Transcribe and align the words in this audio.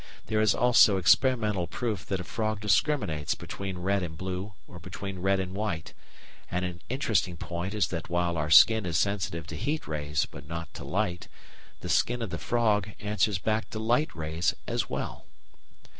There 0.25 0.41
is 0.41 0.55
also 0.55 0.97
experimental 0.97 1.67
proof 1.67 2.07
that 2.07 2.19
a 2.19 2.23
frog 2.23 2.59
discriminates 2.59 3.35
between 3.35 3.77
red 3.77 4.01
and 4.01 4.17
blue, 4.17 4.55
or 4.65 4.79
between 4.79 5.19
red 5.19 5.39
and 5.39 5.53
white, 5.53 5.93
and 6.49 6.65
an 6.65 6.81
interesting 6.89 7.37
point 7.37 7.75
is 7.75 7.89
that 7.89 8.09
while 8.09 8.35
our 8.35 8.49
skin 8.49 8.87
is 8.87 8.97
sensitive 8.97 9.45
to 9.45 9.55
heat 9.55 9.87
rays 9.87 10.25
but 10.25 10.47
not 10.47 10.73
to 10.73 10.83
light, 10.83 11.27
the 11.81 11.87
skin 11.89 12.23
of 12.23 12.31
the 12.31 12.39
frog 12.39 12.89
answers 12.99 13.37
back 13.37 13.69
to 13.69 13.77
light 13.77 14.15
rays 14.15 14.55
as 14.65 14.89
well. 14.89 15.27